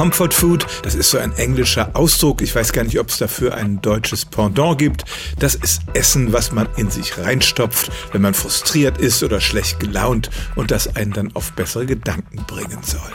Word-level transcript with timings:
Comfort 0.00 0.32
Food, 0.32 0.66
das 0.82 0.94
ist 0.94 1.10
so 1.10 1.18
ein 1.18 1.30
englischer 1.36 1.90
Ausdruck. 1.92 2.40
Ich 2.40 2.54
weiß 2.54 2.72
gar 2.72 2.84
nicht, 2.84 2.98
ob 2.98 3.10
es 3.10 3.18
dafür 3.18 3.52
ein 3.52 3.82
deutsches 3.82 4.24
Pendant 4.24 4.78
gibt. 4.78 5.04
Das 5.38 5.54
ist 5.54 5.82
Essen, 5.92 6.32
was 6.32 6.52
man 6.52 6.66
in 6.78 6.88
sich 6.88 7.18
reinstopft, 7.18 7.92
wenn 8.10 8.22
man 8.22 8.32
frustriert 8.32 8.96
ist 8.96 9.22
oder 9.22 9.42
schlecht 9.42 9.78
gelaunt 9.78 10.30
und 10.56 10.70
das 10.70 10.96
einen 10.96 11.12
dann 11.12 11.36
auf 11.36 11.52
bessere 11.52 11.84
Gedanken 11.84 12.42
bringen 12.46 12.78
soll. 12.82 13.12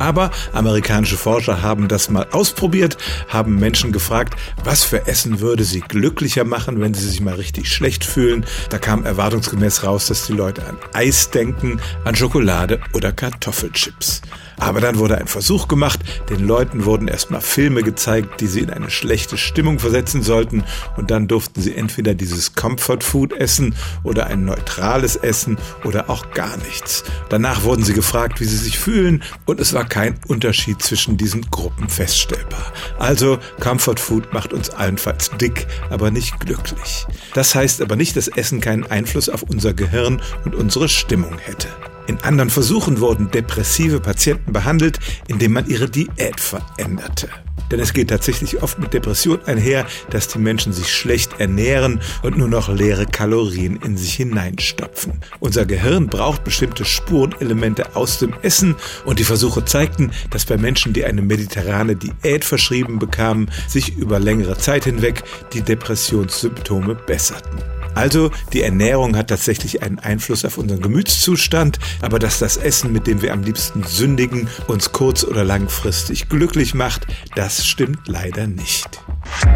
Aber 0.00 0.30
amerikanische 0.54 1.18
Forscher 1.18 1.60
haben 1.60 1.86
das 1.86 2.08
mal 2.08 2.26
ausprobiert, 2.32 2.96
haben 3.28 3.56
Menschen 3.56 3.92
gefragt, 3.92 4.34
was 4.64 4.82
für 4.82 5.06
Essen 5.06 5.40
würde 5.40 5.62
sie 5.62 5.80
glücklicher 5.80 6.44
machen, 6.44 6.80
wenn 6.80 6.94
sie 6.94 7.06
sich 7.06 7.20
mal 7.20 7.34
richtig 7.34 7.70
schlecht 7.70 8.04
fühlen. 8.04 8.46
Da 8.70 8.78
kam 8.78 9.04
erwartungsgemäß 9.04 9.84
raus, 9.84 10.06
dass 10.06 10.26
die 10.26 10.32
Leute 10.32 10.66
an 10.66 10.78
Eis 10.94 11.30
denken, 11.30 11.80
an 12.04 12.16
Schokolade 12.16 12.80
oder 12.94 13.12
Kartoffelchips. 13.12 14.22
Aber 14.60 14.80
dann 14.82 14.98
wurde 14.98 15.16
ein 15.16 15.26
Versuch 15.26 15.68
gemacht, 15.68 16.00
den 16.28 16.46
Leuten 16.46 16.84
wurden 16.84 17.08
erstmal 17.08 17.40
Filme 17.40 17.82
gezeigt, 17.82 18.42
die 18.42 18.46
sie 18.46 18.60
in 18.60 18.68
eine 18.68 18.90
schlechte 18.90 19.38
Stimmung 19.38 19.78
versetzen 19.78 20.22
sollten 20.22 20.64
und 20.98 21.10
dann 21.10 21.28
durften 21.28 21.62
sie 21.62 21.74
entweder 21.74 22.14
dieses 22.14 22.54
Comfort 22.54 23.00
Food 23.00 23.32
essen 23.32 23.74
oder 24.02 24.26
ein 24.26 24.44
neutrales 24.44 25.16
Essen 25.16 25.56
oder 25.84 26.10
auch 26.10 26.30
gar 26.32 26.58
nichts. 26.58 27.04
Danach 27.30 27.64
wurden 27.64 27.84
sie 27.84 27.94
gefragt, 27.94 28.40
wie 28.40 28.44
sie 28.44 28.58
sich 28.58 28.78
fühlen 28.78 29.22
und 29.46 29.60
es 29.60 29.72
war 29.72 29.86
kein 29.90 30.18
Unterschied 30.28 30.80
zwischen 30.82 31.18
diesen 31.18 31.42
Gruppen 31.50 31.88
feststellbar. 31.90 32.72
Also 32.98 33.38
Comfort 33.60 33.98
Food 33.98 34.32
macht 34.32 34.54
uns 34.54 34.70
allenfalls 34.70 35.30
dick, 35.38 35.66
aber 35.90 36.10
nicht 36.10 36.40
glücklich. 36.40 37.06
Das 37.34 37.54
heißt 37.54 37.82
aber 37.82 37.96
nicht, 37.96 38.16
dass 38.16 38.28
Essen 38.28 38.62
keinen 38.62 38.86
Einfluss 38.86 39.28
auf 39.28 39.42
unser 39.42 39.74
Gehirn 39.74 40.22
und 40.46 40.54
unsere 40.54 40.88
Stimmung 40.88 41.36
hätte. 41.38 41.68
In 42.10 42.18
anderen 42.24 42.50
Versuchen 42.50 42.98
wurden 42.98 43.30
depressive 43.30 44.00
Patienten 44.00 44.52
behandelt, 44.52 44.98
indem 45.28 45.52
man 45.52 45.68
ihre 45.68 45.88
Diät 45.88 46.40
veränderte. 46.40 47.28
Denn 47.70 47.78
es 47.78 47.92
geht 47.92 48.10
tatsächlich 48.10 48.64
oft 48.64 48.80
mit 48.80 48.92
Depression 48.92 49.38
einher, 49.46 49.86
dass 50.10 50.26
die 50.26 50.40
Menschen 50.40 50.72
sich 50.72 50.92
schlecht 50.92 51.38
ernähren 51.38 52.00
und 52.24 52.36
nur 52.36 52.48
noch 52.48 52.68
leere 52.68 53.06
Kalorien 53.06 53.78
in 53.84 53.96
sich 53.96 54.14
hineinstopfen. 54.14 55.20
Unser 55.38 55.66
Gehirn 55.66 56.08
braucht 56.08 56.42
bestimmte 56.42 56.84
Spurenelemente 56.84 57.94
aus 57.94 58.18
dem 58.18 58.34
Essen 58.42 58.74
und 59.04 59.20
die 59.20 59.24
Versuche 59.24 59.64
zeigten, 59.64 60.10
dass 60.30 60.46
bei 60.46 60.56
Menschen, 60.56 60.92
die 60.92 61.04
eine 61.04 61.22
mediterrane 61.22 61.94
Diät 61.94 62.44
verschrieben 62.44 62.98
bekamen, 62.98 63.52
sich 63.68 63.96
über 63.96 64.18
längere 64.18 64.58
Zeit 64.58 64.82
hinweg 64.82 65.22
die 65.52 65.62
Depressionssymptome 65.62 66.96
besserten. 66.96 67.79
Also 68.00 68.30
die 68.54 68.62
Ernährung 68.62 69.14
hat 69.14 69.28
tatsächlich 69.28 69.82
einen 69.82 69.98
Einfluss 69.98 70.46
auf 70.46 70.56
unseren 70.56 70.80
Gemütszustand, 70.80 71.78
aber 72.00 72.18
dass 72.18 72.38
das 72.38 72.56
Essen, 72.56 72.92
mit 72.92 73.06
dem 73.06 73.20
wir 73.20 73.34
am 73.34 73.42
liebsten 73.42 73.82
sündigen, 73.82 74.48
uns 74.68 74.92
kurz- 74.92 75.22
oder 75.22 75.44
langfristig 75.44 76.30
glücklich 76.30 76.72
macht, 76.72 77.06
das 77.34 77.66
stimmt 77.66 78.08
leider 78.08 78.46
nicht. 78.46 79.02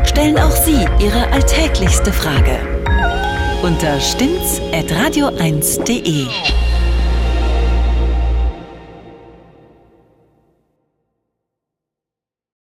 Stellen 0.04 0.36
auch 0.36 0.54
Sie 0.54 0.84
Ihre 1.02 1.26
alltäglichste 1.32 2.12
Frage 2.12 2.58
unter 3.62 3.98
stimmt's 3.98 4.60
at 4.74 4.92
radio1.de. 4.92 6.26